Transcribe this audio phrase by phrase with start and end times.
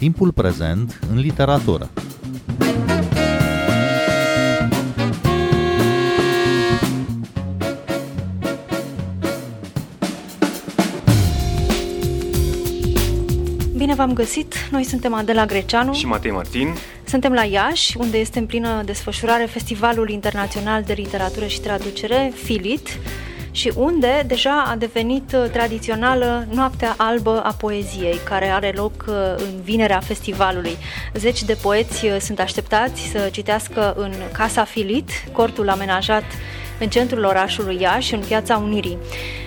[0.00, 1.90] Timpul prezent în literatură.
[13.76, 14.54] Bine v-am găsit!
[14.70, 16.74] Noi suntem Adela Greceanu și Matei Martin.
[17.04, 22.88] Suntem la Iași, unde este în plină desfășurare Festivalul Internațional de Literatură și Traducere, FILIT,
[23.50, 29.14] și unde deja a devenit uh, tradițională Noaptea Albă a Poeziei, care are loc uh,
[29.36, 30.76] în vinerea festivalului.
[31.14, 36.24] Zeci de poeți uh, sunt așteptați să citească în Casa Filit, cortul amenajat
[36.80, 38.98] în centrul orașului Iași, în Piața Unirii.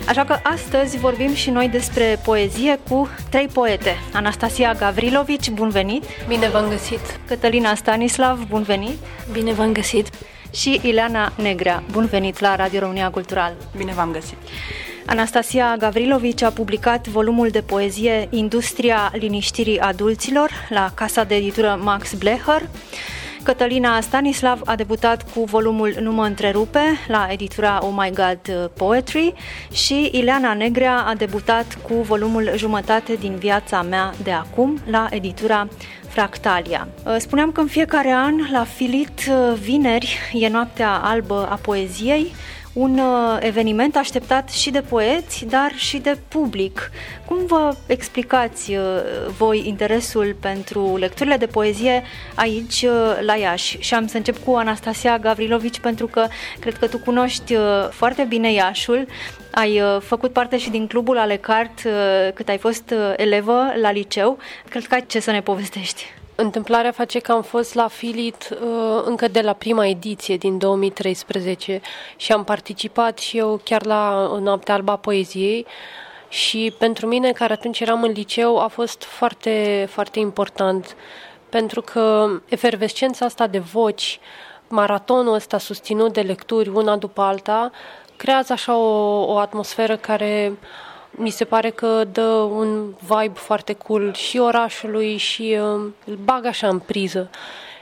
[0.07, 3.95] Așa că astăzi vorbim și noi despre poezie cu trei poete.
[4.13, 6.03] Anastasia Gavrilovici, bun venit!
[6.27, 7.19] Bine v-am găsit!
[7.27, 8.97] Cătălina Stanislav, bun venit!
[9.31, 10.07] Bine v-am găsit!
[10.53, 13.53] Și Ileana Negrea, bun venit la Radio România Cultural!
[13.77, 14.37] Bine v-am găsit!
[15.05, 22.13] Anastasia Gavrilovici a publicat volumul de poezie Industria liniștirii adulților la casa de editură Max
[22.13, 22.69] Blecher.
[23.43, 29.33] Cătălina Stanislav a debutat cu volumul Nu mă întrerupe la editura Oh My God Poetry
[29.71, 35.67] și Ileana Negrea a debutat cu volumul Jumătate din viața mea de acum la editura
[36.13, 36.87] Fractalia.
[37.17, 39.19] Spuneam că în fiecare an la Filit
[39.59, 42.33] vineri e noaptea albă a poeziei,
[42.73, 46.91] un uh, eveniment așteptat și de poeți, dar și de public.
[47.25, 48.79] Cum vă explicați uh,
[49.37, 52.03] voi interesul pentru lecturile de poezie
[52.35, 53.77] aici uh, la Iași?
[53.79, 56.27] Și am să încep cu Anastasia Gavrilovici pentru că
[56.59, 57.55] cred că tu cunoști
[57.89, 59.07] foarte bine Iașul.
[59.51, 61.81] Ai făcut parte și din clubul Alecart
[62.33, 64.37] cât ai fost elevă la liceu.
[64.69, 66.05] Cred că ai ce să ne povestești.
[66.35, 71.81] Întâmplarea face că am fost la Filit uh, încă de la prima ediție din 2013
[72.15, 75.65] și am participat și eu chiar la Noaptea Alba Poeziei
[76.29, 80.95] și pentru mine, care atunci eram în liceu, a fost foarte, foarte important
[81.49, 84.19] pentru că efervescența asta de voci,
[84.67, 87.71] maratonul ăsta susținut de lecturi una după alta,
[88.15, 90.57] creează așa o, o atmosferă care
[91.15, 96.45] mi se pare că dă un vibe foarte cool și orașului și uh, îl bag
[96.45, 97.29] așa în priză.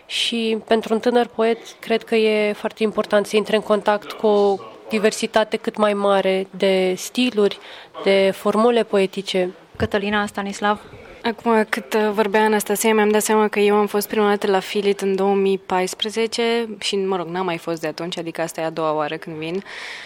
[0.06, 4.28] Și pentru un tânăr poet, cred că e foarte important să intre în contact cu
[4.28, 4.58] o
[4.90, 7.60] diversitate cât mai mare de stiluri,
[8.04, 9.50] de formule poetice.
[9.76, 10.82] Cătălina Stanislav?
[11.24, 14.60] Acum, cât uh, vorbea Anastasia, mi-am dat seama că eu am fost prima dată la
[14.60, 18.70] Filit în 2014 și, mă rog, n-am mai fost de atunci, adică asta e a
[18.70, 19.64] doua oară când vin.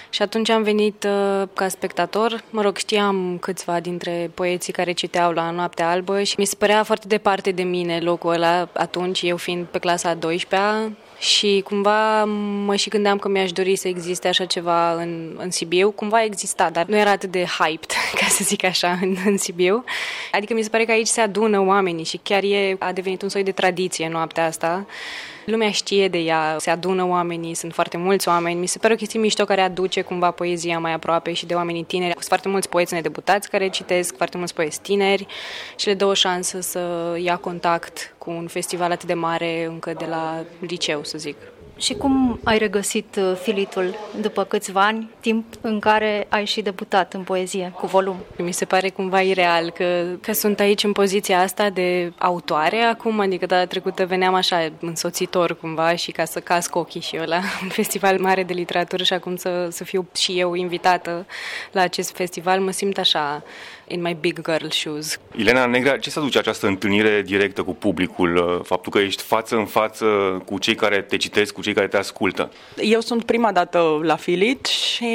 [0.09, 2.44] Și atunci am venit uh, ca spectator.
[2.50, 6.84] Mă rog, știam câțiva dintre poeții care citeau la Noaptea Albă și mi se părea
[6.84, 12.26] foarte departe de mine locul ăla atunci, eu fiind pe clasa a 12-a, și cumva
[12.66, 15.92] mă și gândeam că mi-aș dori să existe așa ceva în, în Sibiu.
[15.92, 19.84] Cumva exista, dar nu era atât de hyped, ca să zic așa, în, în Sibiu.
[20.31, 23.30] Adică mi se pare că aici se adună oamenii și chiar e, a devenit un
[23.30, 24.86] soi de tradiție noaptea asta.
[25.46, 28.60] Lumea știe de ea, se adună oamenii, sunt foarte mulți oameni.
[28.60, 31.84] Mi se pare o chestie mișto care aduce cumva poezia mai aproape și de oamenii
[31.84, 32.12] tineri.
[32.12, 35.28] Sunt foarte mulți poeți nedebutați care citesc, foarte mulți poeți tineri
[35.76, 39.94] și le dă o șansă să ia contact cu un festival atât de mare încă
[39.98, 41.36] de la liceu, să zic.
[41.78, 47.13] Și cum ai regăsit uh, filitul după câțiva ani, timp în care ai și debutat
[47.13, 48.16] în poezie cu volum?
[48.38, 53.19] Mi se pare cumva ireal că, că sunt aici în poziția asta de autoare acum,
[53.19, 57.40] adică data trecută veneam așa însoțitor cumva și ca să casc ochii și eu la
[57.64, 61.25] un festival mare de literatură și acum să, să fiu și eu invitată
[61.72, 63.44] la acest festival, mă simt așa
[63.88, 65.19] in my big girl shoes.
[65.38, 68.35] Elena Negra, ce să aduce această întâlnire directă cu publicul?
[68.35, 70.06] Uh, faptul că ești față în față
[70.46, 72.51] cu cei care te citesc, cu cei care te ascultă?
[72.75, 75.13] Eu sunt prima dată la Filit și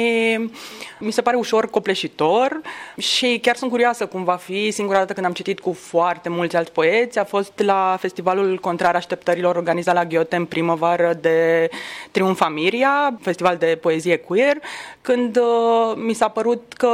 [0.99, 2.61] mi se pare ușor copleșitor
[2.97, 4.71] și chiar sunt curioasă cum va fi.
[4.71, 8.95] Singura dată când am citit cu foarte mulți alți poeți a fost la festivalul Contrar
[8.95, 11.69] Așteptărilor organizat la Ghiote în primăvară de
[12.11, 14.57] Triumfa Miria, festival de poezie queer,
[15.01, 16.89] când uh, mi s-a părut că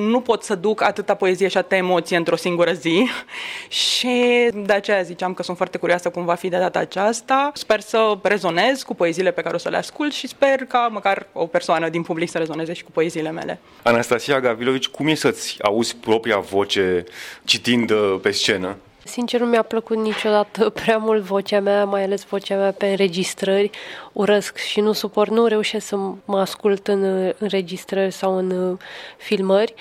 [0.00, 3.08] nu pot să duc atâta poezie și atâta emoție într-o singură zi
[3.68, 7.50] și de aceea ziceam că sunt foarte curioasă cum va fi de data aceasta.
[7.54, 11.26] Sper să rezonez cu poeziile pe care o să le ascult și sper ca măcar
[11.32, 13.60] o persoană din public să rezoneze și cu poeziile mele.
[13.82, 17.04] Anastasia Gavilovici, cum e să-ți auzi propria voce
[17.44, 18.76] citind uh, pe scenă?
[19.04, 23.70] Sincer, nu mi-a plăcut niciodată prea mult vocea mea, mai ales vocea mea pe înregistrări.
[24.12, 28.78] Urăsc și nu suport, nu reușesc să mă ascult în înregistrări sau în uh,
[29.16, 29.74] filmări.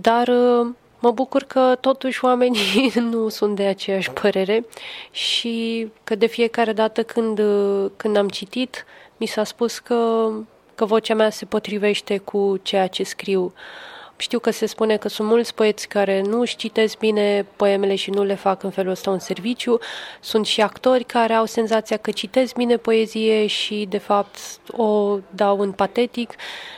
[0.00, 0.66] Dar uh,
[0.98, 4.66] mă bucur că totuși oamenii nu sunt de aceeași părere
[5.10, 8.84] și că de fiecare dată când, uh, când am citit,
[9.16, 10.30] mi s-a spus că,
[10.74, 13.52] că vocea mea se potrivește cu ceea ce scriu.
[14.24, 18.10] Știu că se spune că sunt mulți poeți care nu își citesc bine poemele și
[18.10, 19.78] nu le fac în felul ăsta un serviciu.
[20.20, 24.38] Sunt și actori care au senzația că citesc bine poezie și, de fapt,
[24.70, 26.34] o dau în patetic.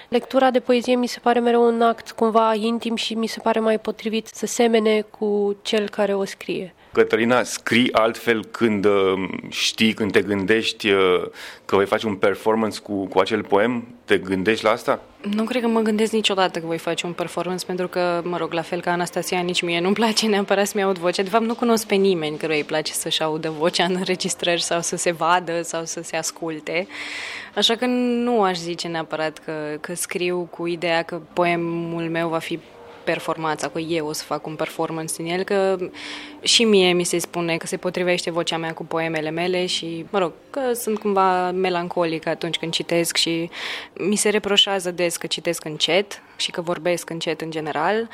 [0.09, 3.61] Lectura de poezie mi se pare mereu un act cumva intim și mi se pare
[3.61, 6.75] mai potrivit să semene cu cel care o scrie.
[6.97, 8.93] Cătălina, scrii altfel când uh,
[9.49, 11.23] știi, când te gândești uh,
[11.65, 13.87] că vei face un performance cu, cu acel poem?
[14.05, 15.01] Te gândești la asta?
[15.21, 18.53] Nu cred că mă gândesc niciodată că voi face un performance, pentru că, mă rog,
[18.53, 21.23] la fel ca Anastasia, nici mie nu-mi place neapărat să-mi aud vocea.
[21.23, 24.81] De fapt, nu cunosc pe nimeni care îi place să-și audă vocea în înregistrări sau
[24.81, 26.87] să se vadă sau să se asculte.
[27.55, 32.39] Așa că nu aș zice neapărat că, că scriu cu ideea că poemul meu va
[32.39, 32.59] fi
[33.07, 35.79] performanța, sau că eu o să fac un performance din el, că
[36.41, 40.19] și mie mi se spune că se potrivește vocea mea cu poemele mele și, mă
[40.19, 43.51] rog, că sunt cumva melancolică atunci când citesc și
[43.99, 48.09] mi se reproșează des că citesc încet și că vorbesc încet în general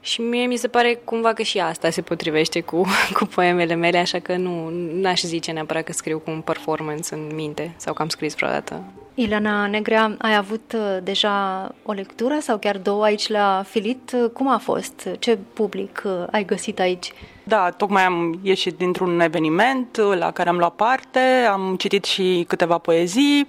[0.00, 2.86] și mie mi se pare cumva că și asta se potrivește cu,
[3.18, 7.30] cu poemele mele, așa că nu n-aș zice neapărat că scriu cu un performance în
[7.34, 8.82] minte sau că am scris vreodată.
[9.14, 14.16] Ileana Negrea, ai avut uh, deja o lectură sau chiar două aici la Filit?
[14.32, 15.08] Cum a fost?
[15.18, 17.12] Ce public uh, ai găsit aici?
[17.48, 21.18] Da, tocmai am ieșit dintr-un eveniment la care am luat parte,
[21.50, 23.48] am citit și câteva poezii.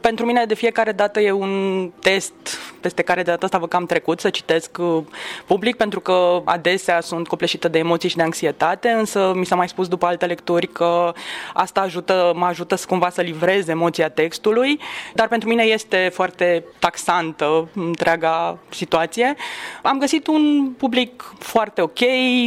[0.00, 2.32] Pentru mine de fiecare dată e un test
[2.80, 5.02] peste care de data asta vă cam trecut să citesc uh,
[5.46, 9.68] public, pentru că adesea sunt copleșită de emoții și de anxietate, însă mi s-a mai
[9.68, 11.12] spus după alte lecturi că
[11.54, 14.80] asta ajută, mă ajută să cumva să livrez emoția textului,
[15.14, 19.34] dar pentru mine este foarte taxantă întreaga situație.
[19.82, 21.98] Am găsit un public foarte ok,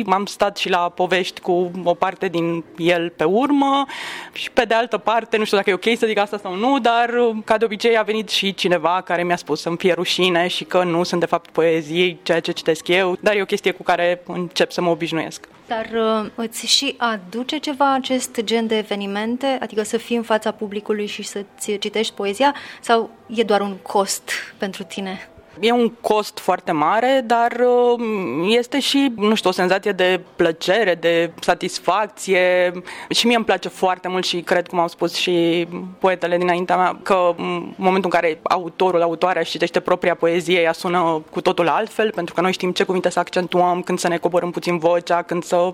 [0.06, 3.86] m-am stat și la povești cu o parte din el pe urmă
[4.31, 6.80] și pe de altă parte, nu știu dacă e ok să zic asta sau nu,
[6.80, 7.09] dar
[7.45, 10.83] ca de obicei a venit și cineva care mi-a spus să-mi fie rușine și că
[10.83, 14.21] nu sunt de fapt poezii, ceea ce citesc eu, dar e o chestie cu care
[14.27, 15.47] încep să mă obișnuiesc.
[15.67, 19.57] Dar uh, îți și aduce ceva acest gen de evenimente?
[19.61, 22.55] Adică să fii în fața publicului și să-ți citești poezia?
[22.81, 25.31] Sau e doar un cost pentru tine?
[25.59, 28.03] E un cost foarte mare, dar uh,
[28.48, 32.71] este și, nu știu, o senzație de plăcere, de satisfacție
[33.09, 35.68] și mie îmi place foarte mult și cred, cum au spus și
[36.00, 40.74] poetele dinaintea mea, că în momentul în care autorul, autoarea își citește propria poezie, ea
[40.74, 44.18] sună cu totul altfel, pentru că noi știm ce cuvinte să accentuăm, când să ne
[44.18, 45.74] coborâm puțin vocea, când să,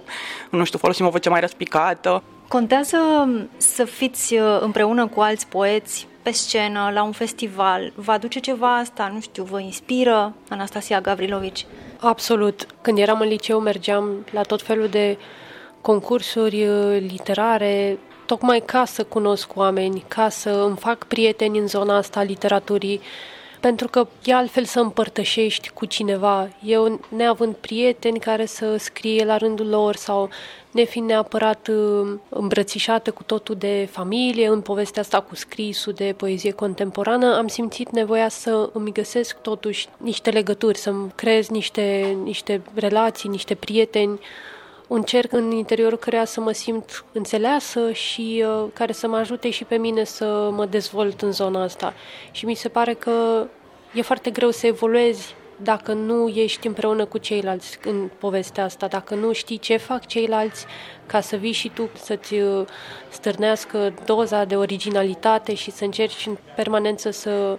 [0.50, 2.24] nu știu, folosim o voce mai răspicată.
[2.48, 2.98] Contează
[3.58, 8.78] să fiți uh, împreună cu alți poeți pe scenă, la un festival, vă aduce ceva
[8.78, 11.66] asta, nu știu, vă inspiră Anastasia Gavrilovici?
[12.00, 12.66] Absolut.
[12.82, 15.18] Când eram în liceu mergeam la tot felul de
[15.82, 21.96] concursuri uh, literare, tocmai ca să cunosc oameni, ca să îmi fac prieteni în zona
[21.98, 23.02] asta a literaturii,
[23.60, 26.50] pentru că e altfel să împărtășești cu cineva.
[26.64, 30.30] Eu, neavând prieteni care să scrie la rândul lor sau
[30.72, 36.52] nefiind neapărat uh, îmbrățișată cu totul de familie, în povestea asta cu scrisul de poezie
[36.52, 43.30] contemporană, am simțit nevoia să îmi găsesc totuși niște legături, să-mi creez niște, niște relații,
[43.30, 44.20] niște prieteni,
[44.88, 49.50] un cerc în interiorul căreia să mă simt înțeleasă și uh, care să mă ajute
[49.50, 51.94] și pe mine să mă dezvolt în zona asta.
[52.32, 53.48] Și mi se pare că
[53.94, 59.16] e foarte greu să evoluezi dacă nu ești împreună cu ceilalți în povestea asta, dacă
[59.16, 60.66] nu știi ce fac ceilalți
[61.06, 62.66] ca să vii și tu să-ți uh,
[63.10, 67.58] stârnească doza de originalitate și să încerci în permanență să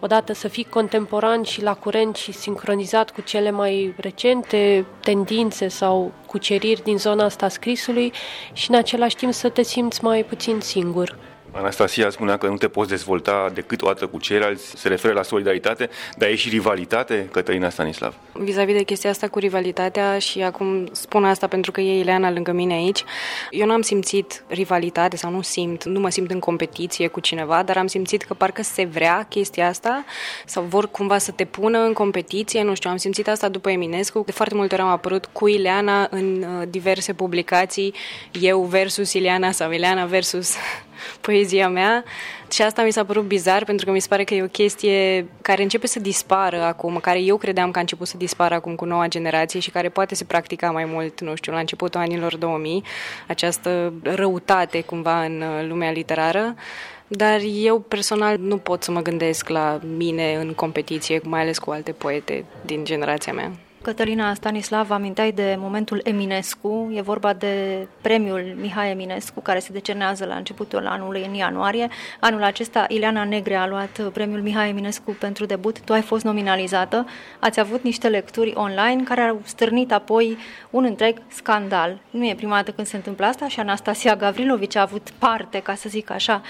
[0.00, 6.12] odată să fii contemporan și la curent și sincronizat cu cele mai recente tendințe sau
[6.26, 8.12] cuceriri din zona asta scrisului
[8.52, 11.18] și în același timp să te simți mai puțin singur.
[11.50, 15.22] Anastasia spunea că nu te poți dezvolta decât o dată cu ceilalți, se referă la
[15.22, 18.14] solidaritate, dar e și rivalitate, Cătălina Stanislav.
[18.32, 22.52] Vis-a-vis de chestia asta cu rivalitatea și acum spun asta pentru că e Ileana lângă
[22.52, 23.04] mine aici,
[23.50, 27.62] eu nu am simțit rivalitate sau nu simt, nu mă simt în competiție cu cineva,
[27.62, 30.04] dar am simțit că parcă se vrea chestia asta
[30.46, 34.22] sau vor cumva să te pună în competiție, nu știu, am simțit asta după Eminescu,
[34.26, 37.94] de foarte multe ori am apărut cu Ileana în uh, diverse publicații,
[38.40, 40.54] eu versus Ileana sau Ileana versus
[41.20, 42.04] poezia mea
[42.50, 45.26] și asta mi s-a părut bizar pentru că mi se pare că e o chestie
[45.42, 48.84] care începe să dispară acum, care eu credeam că a început să dispară acum cu
[48.84, 52.82] noua generație și care poate se practica mai mult, nu știu, la începutul anilor 2000,
[53.26, 56.54] această răutate cumva în uh, lumea literară.
[57.08, 61.70] Dar eu personal nu pot să mă gândesc la mine în competiție, mai ales cu
[61.70, 63.52] alte poete din generația mea.
[63.86, 66.90] Cătălina Stanislav, aminteai de momentul Eminescu.
[66.94, 71.88] E vorba de premiul Mihai Eminescu, care se decernează la începutul anului, în ianuarie.
[72.20, 75.80] Anul acesta, Ileana Negre a luat premiul Mihai Eminescu pentru debut.
[75.80, 77.06] Tu ai fost nominalizată.
[77.38, 80.36] Ați avut niște lecturi online care au stârnit apoi
[80.70, 81.98] un întreg scandal.
[82.10, 85.74] Nu e prima dată când se întâmplă asta și Anastasia Gavrilovici a avut parte, ca
[85.74, 86.42] să zic așa,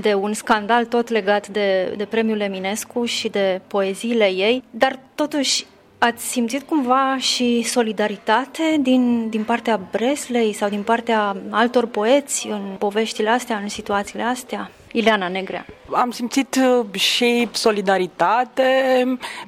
[0.00, 5.64] de un scandal tot legat de, de premiul Eminescu și de poeziile ei, dar totuși
[6.04, 12.76] Ați simțit cumva și solidaritate din, din partea Breslei sau din partea altor poeți în
[12.78, 14.70] poveștile astea, în situațiile astea?
[14.92, 15.66] Ileana Negrea.
[15.92, 18.62] Am simțit uh, și solidaritate.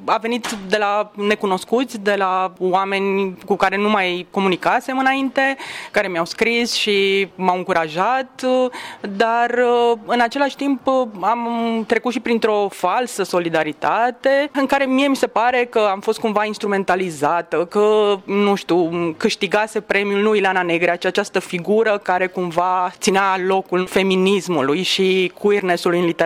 [0.04, 5.56] A venit de la necunoscuți, de la oameni cu care nu mai comunicasem înainte,
[5.90, 8.70] care mi-au scris și m-au încurajat, uh,
[9.16, 10.88] dar uh, în același timp
[11.20, 11.48] am
[11.86, 16.44] trecut și printr-o falsă solidaritate în care mie mi se pare că am fost cumva
[16.44, 23.36] instrumentalizată, că, nu știu, câștigase premiul nu Ileana Negrea, ci această figură care cumva ținea
[23.46, 26.24] locul feminismului și queerness-ului în literatură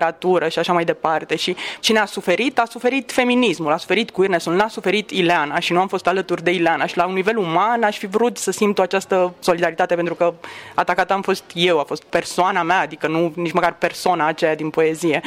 [0.49, 1.37] și așa mai departe.
[1.37, 5.81] Și cine a suferit, a suferit feminismul, a suferit queerness-ul, n-a suferit Ileana și nu
[5.81, 6.87] am fost alături de Ileana.
[6.87, 10.35] Și la un nivel uman aș fi vrut să simt această solidaritate pentru că
[10.75, 14.71] atacată am fost eu, a fost persoana mea, adică nu nici măcar persoana aceea din
[14.71, 15.21] poezie.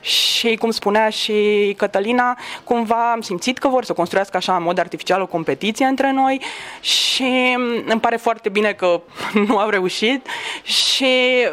[0.00, 4.78] Și cum spunea și Cătălina, cumva am simțit că vor să construiască așa în mod
[4.78, 6.40] artificial o competiție între noi
[6.80, 9.00] și îmi pare foarte bine că
[9.48, 10.26] nu au reușit
[10.62, 11.06] și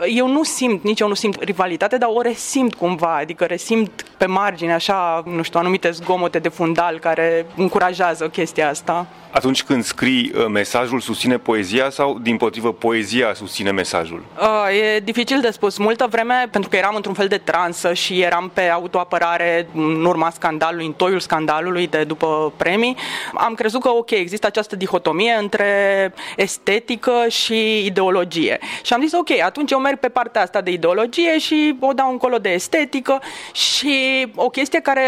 [0.08, 4.06] eu nu simt, nici eu nu simt rivalitate rivalitate, dar o resimt cumva, adică resimt
[4.18, 9.08] pe margine așa, nu știu, anumite zgomote de fundal care încurajează chestia asta.
[9.32, 14.24] Atunci când scrii, uh, mesajul susține poezia sau, din potrivă, poezia susține mesajul?
[14.40, 15.78] Uh, e dificil de spus.
[15.78, 20.30] Multă vreme, pentru că eram într-un fel de transă și eram pe autoapărare în urma
[20.30, 22.96] scandalului, în toiul scandalului de după premii,
[23.34, 28.60] am crezut că, ok, există această dihotomie între estetică și ideologie.
[28.84, 32.12] Și am zis, ok, atunci eu merg pe partea asta de ideologie și o dau
[32.12, 33.22] încolo de estetică
[33.54, 35.02] și o chestie care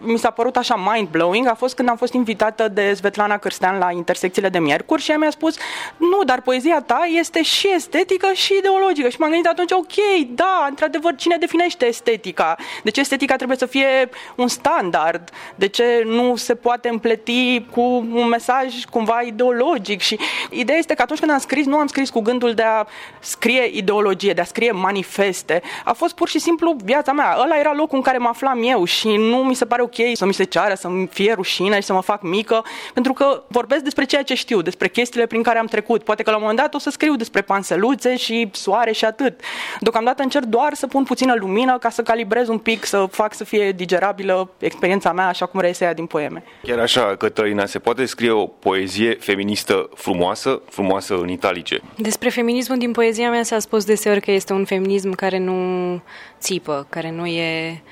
[0.00, 3.78] mi s-a părut așa mind-blowing a fost când am fost invitată de Svetlana Cârstea Cristian
[3.78, 5.56] la intersecțiile de miercuri și ea mi-a spus,
[5.96, 9.08] nu, dar poezia ta este și estetică și ideologică.
[9.08, 12.56] Și m-am gândit atunci, ok, da, într-adevăr, cine definește estetica?
[12.82, 15.30] De ce estetica trebuie să fie un standard?
[15.54, 17.80] De ce nu se poate împleti cu
[18.12, 20.00] un mesaj cumva ideologic?
[20.00, 20.18] Și
[20.50, 22.86] ideea este că atunci când am scris, nu am scris cu gândul de a
[23.20, 25.62] scrie ideologie, de a scrie manifeste.
[25.84, 27.36] A fost pur și simplu viața mea.
[27.42, 30.26] Ăla era locul în care mă aflam eu și nu mi se pare ok să
[30.26, 34.04] mi se ceară, să-mi fie rușine și să mă fac mică, pentru că vorbesc despre
[34.04, 36.02] ceea ce știu, despre chestiile prin care am trecut.
[36.04, 39.40] Poate că la un moment dat o să scriu despre panseluțe și soare și atât.
[39.80, 43.44] Deocamdată încerc doar să pun puțină lumină ca să calibrez un pic, să fac să
[43.44, 46.44] fie digerabilă experiența mea așa cum reiese ea din poeme.
[46.62, 51.80] Chiar așa, Cătălina, se poate scrie o poezie feministă frumoasă, frumoasă în italice?
[51.96, 56.00] Despre feminismul din poezia mea s-a spus deseori că este un feminism care nu
[56.42, 57.82] țipă, care nu e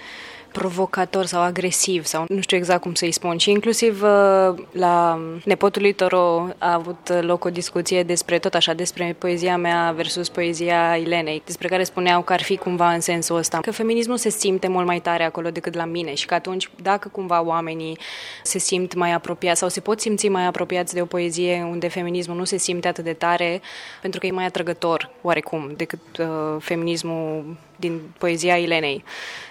[0.52, 3.36] provocator sau agresiv sau nu știu exact cum să-i spun.
[3.36, 8.72] Și inclusiv uh, la nepotul lui Toro a avut loc o discuție despre tot așa,
[8.72, 13.36] despre poezia mea versus poezia Ilenei, despre care spuneau că ar fi cumva în sensul
[13.36, 16.70] ăsta, că feminismul se simte mult mai tare acolo decât la mine și că atunci
[16.82, 17.98] dacă cumva oamenii
[18.42, 22.36] se simt mai apropiați sau se pot simți mai apropiați de o poezie unde feminismul
[22.36, 23.60] nu se simte atât de tare,
[24.00, 26.26] pentru că e mai atrăgător oarecum decât uh,
[26.58, 29.04] feminismul din poezia Ilenei,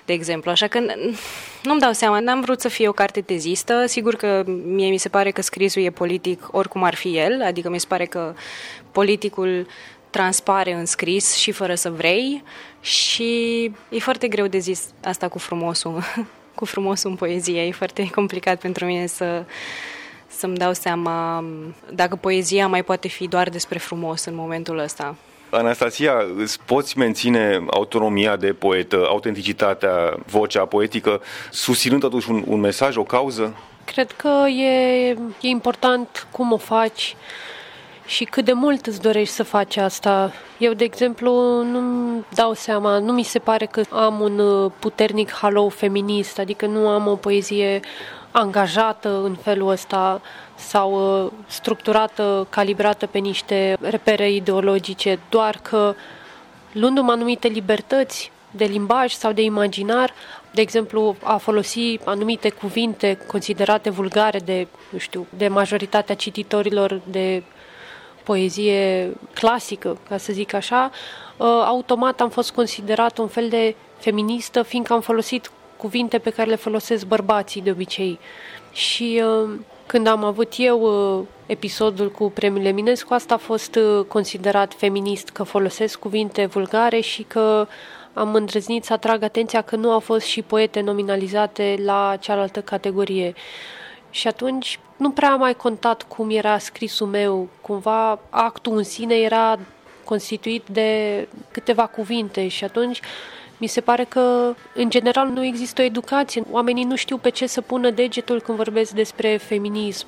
[0.06, 0.52] de exemplu.
[0.52, 0.80] Așa că
[1.64, 3.86] nu-mi dau seama, n-am vrut să fie o carte tezistă.
[3.86, 7.70] Sigur că mie mi se pare că scrisul e politic oricum ar fi el, adică
[7.70, 8.34] mi se pare că
[8.92, 9.68] politicul
[10.10, 12.44] transpare în scris și fără să vrei
[12.82, 16.04] și e foarte greu de zis asta cu frumosul,
[16.56, 17.62] cu frumosul în poezie.
[17.62, 19.46] E foarte complicat pentru mine să
[20.28, 21.44] să-mi dau seama
[21.94, 25.16] dacă poezia mai poate fi doar despre frumos în momentul ăsta.
[25.50, 32.96] Anastasia, îți poți menține autonomia de poetă, autenticitatea, vocea poetică, susținând totuși un, un mesaj,
[32.96, 33.56] o cauză?
[33.86, 37.16] Cred că e, e important cum o faci
[38.06, 40.34] și cât de mult îți dorești să faci asta.
[40.58, 41.32] Eu, de exemplu,
[41.64, 46.66] nu-mi dau seama, nu mi se pare că am un uh, puternic halou feminist, adică
[46.66, 47.80] nu am o poezie
[48.32, 50.22] angajată în felul ăsta
[50.56, 55.96] sau uh, structurată, calibrată pe niște repere ideologice, doar că
[56.72, 60.14] luându-mă anumite libertăți de limbaj sau de imaginar,
[60.52, 67.44] de exemplu, a folosi anumite cuvinte considerate vulgare de, nu știu, de majoritatea cititorilor de
[68.24, 70.92] poezie clasică, ca să zic așa,
[71.38, 76.50] uh, automat am fost considerat un fel de feministă, fiindcă am folosit cuvinte pe care
[76.50, 78.20] le folosesc bărbații de obicei.
[78.72, 79.50] Și uh,
[79.86, 85.30] când am avut eu uh, episodul cu premiul Eminescu, asta a fost uh, considerat feminist,
[85.30, 87.68] că folosesc cuvinte vulgare și că
[88.14, 93.34] am îndrăznit să atrag atenția că nu au fost și poete nominalizate la cealaltă categorie.
[94.10, 97.48] Și atunci nu prea am mai contat cum era scrisul meu.
[97.62, 99.60] Cumva actul în sine era
[100.04, 103.00] constituit de câteva cuvinte și atunci
[103.60, 106.44] mi se pare că, în general, nu există o educație.
[106.52, 110.08] Oamenii nu știu pe ce să pună degetul când vorbesc despre feminism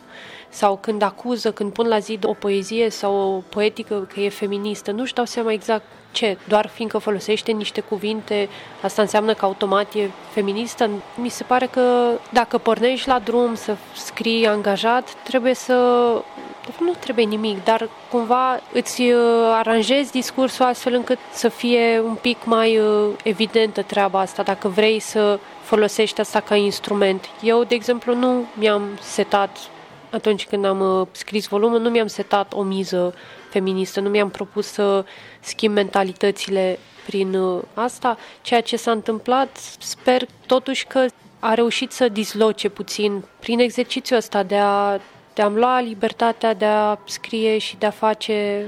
[0.49, 4.91] sau când acuză, când pun la zi o poezie sau o poetică că e feministă.
[4.91, 8.49] Nu-și dau seama exact ce, doar fiindcă folosește niște cuvinte,
[8.81, 10.89] asta înseamnă că automat e feministă?
[11.15, 15.73] Mi se pare că dacă pornești la drum să scrii angajat, trebuie să
[16.79, 19.17] nu trebuie nimic, dar cumva îți uh,
[19.51, 24.99] aranjezi discursul astfel încât să fie un pic mai uh, evidentă treaba asta, dacă vrei
[24.99, 27.29] să folosești asta ca instrument.
[27.41, 29.57] Eu, de exemplu, nu mi-am setat
[30.09, 33.13] atunci când am uh, scris volumul, nu mi-am setat o miză
[33.51, 35.05] feministă, nu mi-am propus să
[35.39, 37.37] schimb mentalitățile prin
[37.73, 38.17] asta.
[38.41, 41.05] Ceea ce s-a întâmplat, sper totuși că
[41.39, 44.99] a reușit să disloce puțin prin exercițiul ăsta de a
[45.33, 48.65] te-am luat libertatea de a scrie și de a face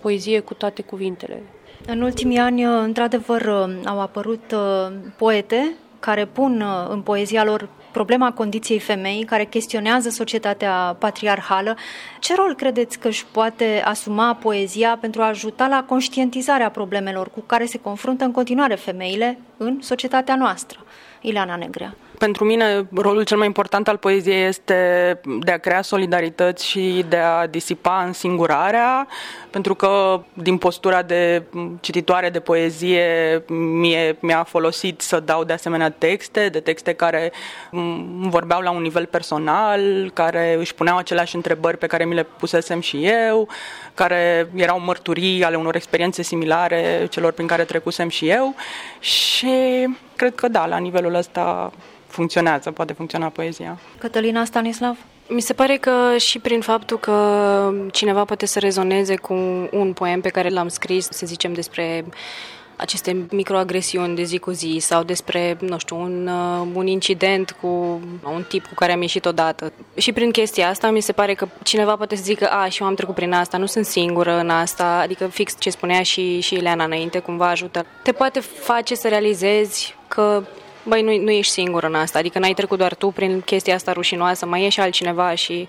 [0.00, 1.42] poezie cu toate cuvintele.
[1.86, 3.48] În ultimii ani, într-adevăr,
[3.84, 10.08] au apărut uh, poete care pun uh, în poezia lor problema condiției femeii, care chestionează
[10.08, 11.76] societatea patriarhală.
[12.20, 17.40] Ce rol credeți că își poate asuma poezia pentru a ajuta la conștientizarea problemelor cu
[17.40, 20.78] care se confruntă în continuare femeile în societatea noastră?
[21.20, 21.94] Ileana Negrea.
[22.18, 27.16] Pentru mine, rolul cel mai important al poeziei este de a crea solidarități și de
[27.16, 29.08] a disipa însingurarea,
[29.50, 31.42] pentru că din postura de
[31.80, 37.32] cititoare de poezie mie, mi-a folosit să dau de asemenea texte, de texte care
[38.20, 42.80] vorbeau la un nivel personal, care își puneau aceleași întrebări pe care mi le pusesem
[42.80, 43.48] și eu,
[43.94, 48.54] care erau mărturii ale unor experiențe similare celor prin care trecusem și eu.
[49.00, 51.72] Și cred că da, la nivelul ăsta
[52.08, 53.78] funcționează, poate funcționa poezia.
[53.98, 54.96] Cătălina Stanislav?
[55.28, 59.34] Mi se pare că și prin faptul că cineva poate să rezoneze cu
[59.70, 62.04] un poem pe care l-am scris, să zicem, despre
[62.78, 67.66] aceste microagresiuni de zi cu zi sau despre, nu știu, un, uh, un incident cu
[68.34, 69.72] un tip cu care am ieșit odată.
[69.96, 72.88] Și prin chestia asta mi se pare că cineva poate să zică, a, și eu
[72.88, 76.54] am trecut prin asta, nu sunt singură în asta, adică fix ce spunea și, și
[76.54, 77.86] Ileana înainte, cumva ajută.
[78.02, 80.42] Te poate face să realizezi că
[80.88, 83.92] băi, nu, nu ești singur în asta, adică n-ai trecut doar tu prin chestia asta
[83.92, 85.68] rușinoasă, mai e și altcineva și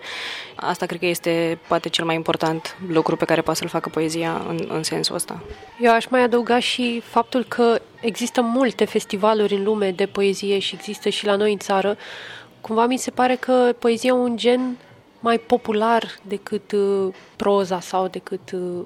[0.55, 4.45] asta cred că este poate cel mai important lucru pe care poate să-l facă poezia
[4.47, 5.41] în, în sensul ăsta.
[5.79, 10.75] Eu aș mai adăuga și faptul că există multe festivaluri în lume de poezie și
[10.75, 11.97] există și la noi în țară.
[12.61, 14.77] Cumva mi se pare că poezia e un gen
[15.19, 18.85] mai popular decât uh, proza sau decât, uh,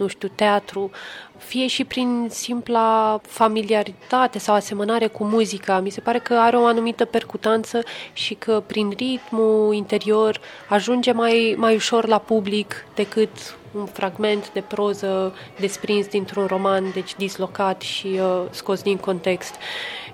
[0.00, 0.90] nu știu, teatru
[1.36, 5.80] fie și prin simpla familiaritate sau asemănare cu muzica.
[5.80, 7.80] Mi se pare că are o anumită percutanță
[8.12, 13.30] și că prin ritmul interior ajunge mai, mai ușor la public decât
[13.72, 19.54] un fragment de proză desprins dintr-un roman, deci dislocat și uh, scos din context.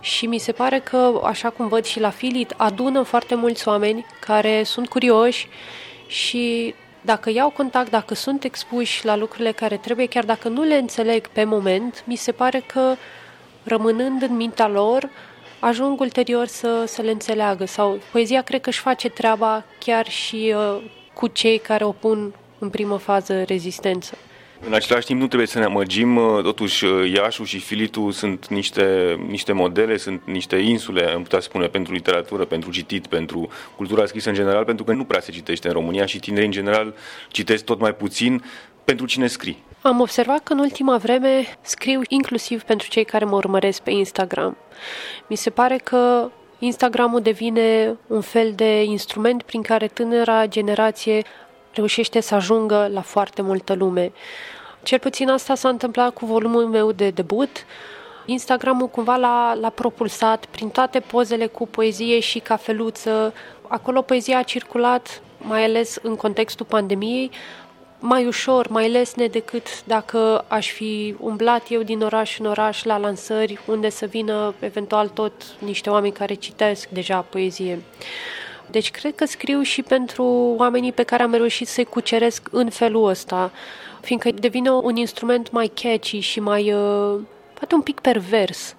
[0.01, 4.07] Și mi se pare că, așa cum văd și la Filit, adună foarte mulți oameni
[4.20, 5.49] care sunt curioși
[6.07, 6.75] și
[7.07, 11.27] dacă iau contact, dacă sunt expuși la lucrurile care trebuie, chiar dacă nu le înțeleg
[11.29, 12.95] pe moment, mi se pare că
[13.62, 15.11] rămânând în mintea lor,
[15.61, 17.64] ajung ulterior să, să le înțeleagă.
[17.64, 20.83] Sau poezia cred că își face treaba chiar și uh,
[21.14, 24.16] cu cei care opun în primă fază rezistență.
[24.61, 28.49] În același timp nu trebuie să ne amăgim, uh, totuși uh, Iașu și Filitu sunt
[28.49, 34.07] niște, niște modele, sunt niște insule, am putea spune, pentru literatură, pentru citit, pentru cultura
[34.07, 36.95] scrisă în general, pentru că nu prea se citește în România și tinerii în general
[37.29, 38.45] citesc tot mai puțin
[38.85, 39.62] pentru cine scrii.
[39.83, 44.57] Am observat că în ultima vreme scriu inclusiv pentru cei care mă urmăresc pe Instagram.
[45.27, 51.23] Mi se pare că Instagramul devine un fel de instrument prin care tânăra generație
[51.77, 54.12] reușește să ajungă la foarte multă lume.
[54.83, 57.65] Cel puțin asta s-a întâmplat cu volumul meu de debut.
[58.25, 63.33] Instagramul cumva l-a, l-a propulsat prin toate pozele cu poezie și cafeluță.
[63.69, 67.31] Acolo poezia a circulat, mai ales în contextul pandemiei,
[67.99, 72.99] mai ușor, mai lesne decât dacă aș fi umblat eu din oraș în oraș la
[72.99, 77.83] lansări, unde să vină eventual tot niște oameni care citesc deja poezie.
[78.71, 80.25] Deci cred că scriu și pentru
[80.57, 83.51] oamenii pe care am reușit să-i cuceresc în felul ăsta,
[84.01, 87.21] fiindcă devine un instrument mai catchy și mai, uh,
[87.55, 88.75] poate un pic pervers,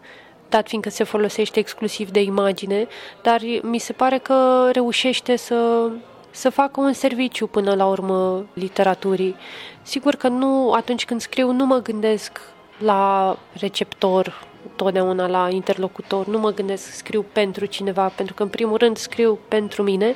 [0.50, 2.88] dat fiindcă se folosește exclusiv de imagine,
[3.21, 5.89] dar mi se pare că reușește să
[6.38, 9.36] să facă un serviciu până la urmă literaturii.
[9.82, 12.41] Sigur că nu, atunci când scriu, nu mă gândesc
[12.78, 18.49] la receptor, totdeauna la interlocutor, nu mă gândesc să scriu pentru cineva, pentru că în
[18.49, 20.15] primul rând scriu pentru mine,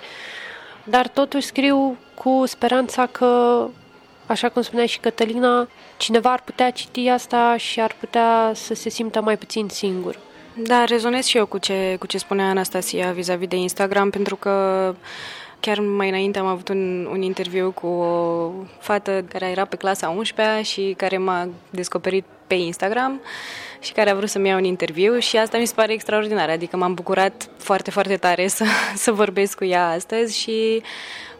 [0.83, 3.63] dar totuși scriu cu speranța că,
[4.25, 8.89] așa cum spunea și Cătălina, cineva ar putea citi asta și ar putea să se
[8.89, 10.17] simtă mai puțin singur.
[10.55, 14.95] Da, rezonez și eu cu ce, cu ce spunea Anastasia vis-a-vis de Instagram, pentru că
[15.61, 20.17] Chiar mai înainte am avut un, un interviu cu o fată care era pe clasa
[20.21, 23.21] 11-a și care m-a descoperit pe Instagram
[23.79, 26.49] și care a vrut să-mi ia un interviu și asta mi se pare extraordinar.
[26.49, 30.81] Adică m-am bucurat foarte, foarte tare să, să vorbesc cu ea astăzi și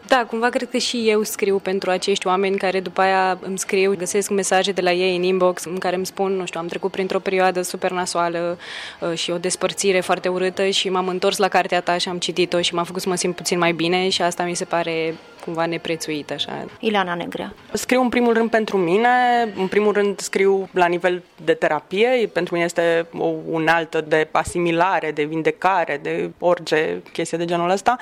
[0.06, 3.94] da, cumva cred că și eu scriu pentru acești oameni care după aia îmi scriu,
[3.96, 6.90] găsesc mesaje de la ei în inbox în care îmi spun, nu știu, am trecut
[6.90, 8.58] printr-o perioadă super nasoală
[9.00, 12.60] uh, și o despărțire foarte urâtă și m-am întors la cartea ta și am citit-o
[12.60, 15.66] și m-a făcut să mă simt puțin mai bine și asta mi se pare cumva
[15.66, 16.64] neprețuit așa.
[16.78, 17.54] Ileana Negrea.
[17.72, 19.08] Scriu în primul rând pentru mine,
[19.56, 25.10] în primul rând scriu la nivel de terapie, pentru mine este o unealtă de asimilare,
[25.10, 27.96] de vindecare, de orice chestie de genul ăsta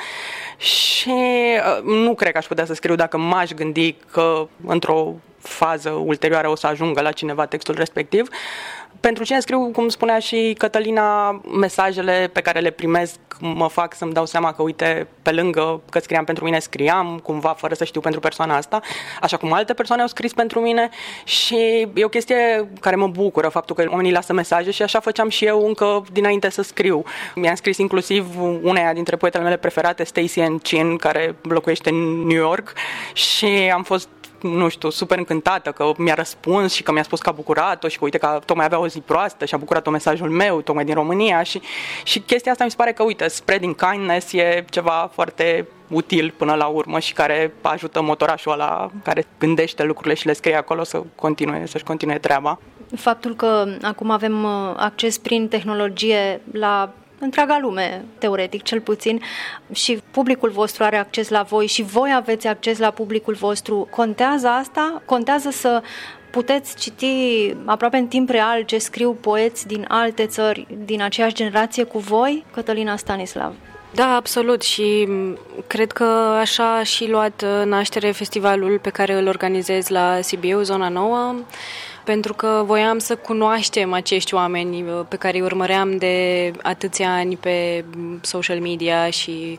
[0.57, 5.91] și uh, nu cred că aș putea să scriu dacă m-aș gândi că într-o fază
[5.91, 8.29] ulterioară o să ajungă la cineva textul respectiv.
[9.01, 14.13] Pentru cine scriu, cum spunea și Cătălina, mesajele pe care le primesc mă fac să-mi
[14.13, 18.01] dau seama că, uite, pe lângă că scriam pentru mine, scriam cumva fără să știu
[18.01, 18.81] pentru persoana asta,
[19.21, 20.89] așa cum alte persoane au scris pentru mine
[21.25, 25.29] și e o chestie care mă bucură, faptul că oamenii lasă mesaje și așa făceam
[25.29, 27.03] și eu încă dinainte să scriu.
[27.35, 28.27] Mi-am scris inclusiv
[28.63, 30.59] uneia dintre poetele mele preferate, Stacy N.
[30.59, 32.73] Chin, care locuiește în New York
[33.13, 34.09] și am fost
[34.41, 37.99] nu știu, super încântată că mi-a răspuns și că mi-a spus că a bucurat-o și
[37.99, 40.95] că uite că tocmai avea o zi proastă și a bucurat-o mesajul meu, tocmai din
[40.95, 41.61] România și,
[42.05, 46.55] și chestia asta mi se pare că, uite, spreading kindness e ceva foarte util până
[46.55, 51.03] la urmă și care ajută motorașul ăla care gândește lucrurile și le scrie acolo să
[51.15, 52.59] continue, să-și continue treaba.
[52.97, 59.23] Faptul că acum avem uh, acces prin tehnologie la întreaga lume, teoretic cel puțin,
[59.73, 63.89] și publicul vostru are acces la voi și voi aveți acces la publicul vostru.
[63.91, 65.03] Contează asta?
[65.05, 65.83] Contează să
[66.31, 71.85] puteți citi aproape în timp real ce scriu poeți din alte țări, din aceeași generație
[71.85, 73.55] cu voi, Cătălina Stanislav?
[73.95, 75.09] Da, absolut și
[75.67, 76.05] cred că
[76.41, 81.35] așa a și luat uh, naștere festivalul pe care îl organizez la Sibiu, Zona Nouă
[82.05, 87.37] pentru că voiam să cunoaștem acești oameni uh, pe care îi urmăream de atâția ani
[87.37, 87.85] pe
[88.21, 89.59] social media și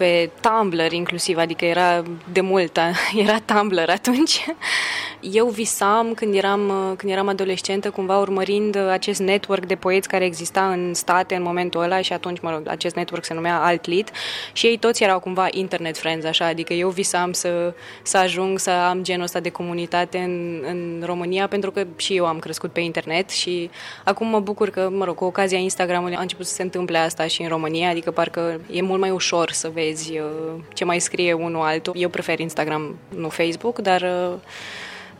[0.00, 2.78] pe Tumblr inclusiv, adică era de mult,
[3.24, 4.46] era Tumblr atunci.
[5.20, 10.24] Eu visam când eram, uh, când eram adolescentă, cumva urmărind acest network de poeți care
[10.24, 14.10] exista în state în momentul ăla și atunci, mă rog, acest network se numea Altlit
[14.52, 18.70] și ei toți erau cumva internet friends, așa, adică eu visam să, să ajung să
[18.70, 22.80] am genul ăsta de comunitate în, în România pentru că și eu am crescut pe
[22.80, 23.70] internet și
[24.04, 27.26] acum mă bucur că, mă rog, cu ocazia Instagramului a început să se întâmple asta
[27.26, 31.32] și în România, adică parcă e mult mai ușor să vezi uh, ce mai scrie
[31.32, 31.92] unul altul.
[31.96, 34.38] Eu prefer Instagram, nu Facebook, dar uh,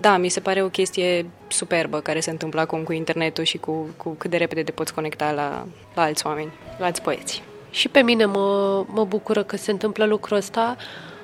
[0.01, 3.87] da, mi se pare o chestie superbă care se întâmplă acum cu internetul și cu,
[3.97, 7.43] cu cât de repede te poți conecta la, la alți oameni, la alți poeți.
[7.71, 10.77] Și pe mine mă, mă bucură că se întâmplă lucrul ăsta,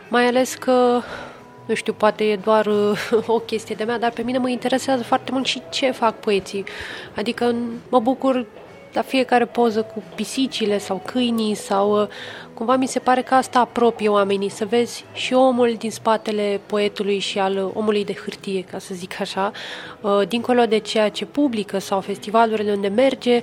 [0.09, 1.00] mai ales că
[1.66, 5.02] nu știu, poate e doar uh, o chestie de mea, dar pe mine mă interesează
[5.02, 6.64] foarte mult și ce fac poeții.
[7.16, 7.54] Adică
[7.88, 8.46] mă bucur
[8.96, 12.09] la fiecare poză cu pisicile sau câinii sau uh,
[12.54, 17.18] cumva mi se pare că asta apropie oamenii, să vezi și omul din spatele poetului
[17.18, 19.52] și al omului de hârtie, ca să zic așa,
[20.00, 23.42] uh, dincolo de ceea ce publică sau festivalurile unde merge,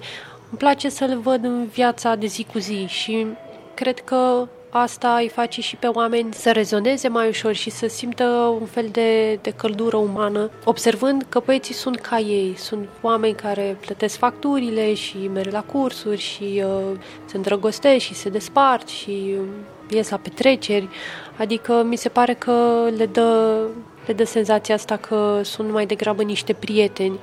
[0.50, 3.28] îmi place să-l văd în viața de zi cu zi și
[3.74, 8.24] cred că asta îi face și pe oameni să rezoneze mai ușor și să simtă
[8.60, 13.78] un fel de, de căldură umană, observând că poeții sunt ca ei, sunt oameni care
[13.80, 19.46] plătesc facturile și merg la cursuri și uh, se îndrăgostesc și se despart și uh,
[19.90, 20.90] ies la petreceri,
[21.38, 23.62] adică mi se pare că le dă,
[24.06, 27.20] le dă senzația asta că sunt mai degrabă niște prieteni,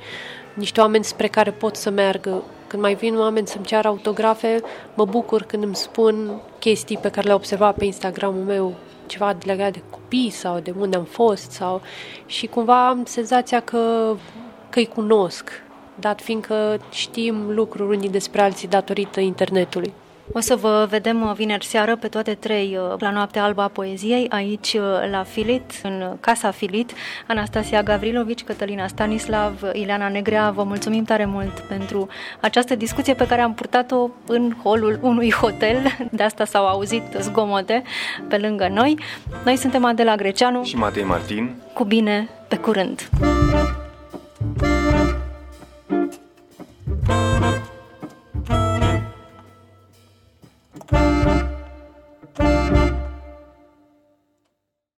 [0.54, 2.42] niște oameni spre care pot să meargă.
[2.66, 4.60] Când mai vin oameni să-mi ceară autografe,
[4.94, 8.75] mă bucur când îmi spun chestii pe care le-au observat pe Instagramul meu,
[9.07, 11.81] ceva legat de copii sau de unde am fost sau
[12.27, 14.14] și cumva am senzația că,
[14.70, 15.51] că îi cunosc,
[15.94, 19.92] dat fiindcă știm lucruri unii despre alții datorită internetului.
[20.32, 23.68] O să vă vedem uh, vineri seară pe toate trei uh, la Noaptea Albă a
[23.68, 26.92] Poeziei, aici uh, la Filit, în Casa Filit.
[27.26, 32.08] Anastasia Gavrilovici, Cătălina Stanislav, Ileana Negrea, vă mulțumim tare mult pentru
[32.40, 35.76] această discuție pe care am purtat-o în holul unui hotel.
[36.10, 37.82] De asta s-au auzit zgomote
[38.28, 38.98] pe lângă noi.
[39.44, 41.54] Noi suntem Adela Greceanu și Matei Martin.
[41.74, 43.08] Cu bine, pe curând!